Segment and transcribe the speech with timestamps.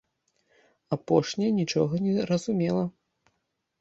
[0.95, 2.83] Апошняя нічога не разумела.